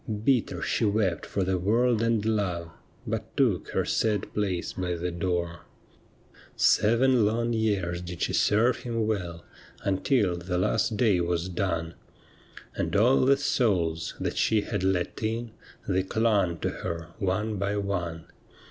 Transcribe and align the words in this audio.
Bitter 0.25 0.63
she 0.63 0.83
wept 0.83 1.27
for 1.27 1.43
the 1.43 1.59
world 1.59 2.01
and 2.01 2.25
love. 2.25 2.71
But 3.05 3.37
took 3.37 3.69
her 3.69 3.85
sad 3.85 4.33
place 4.33 4.73
by 4.73 4.95
the 4.95 5.11
door. 5.11 5.67
Seven 6.55 7.23
long 7.23 7.53
years 7.53 8.01
did 8.01 8.23
she 8.23 8.33
serve 8.33 8.77
him 8.77 9.05
well, 9.05 9.45
Until 9.83 10.37
the 10.37 10.57
last 10.57 10.97
day 10.97 11.21
was 11.21 11.49
done; 11.49 11.93
And 12.75 12.95
all 12.95 13.23
the 13.25 13.37
souls 13.37 14.15
that 14.19 14.37
she 14.37 14.61
had 14.61 14.83
let 14.83 15.21
in, 15.21 15.51
They 15.87 16.01
clung 16.01 16.57
to 16.61 16.69
her 16.81 17.09
one 17.19 17.57
by 17.57 17.77
one. 17.77 18.25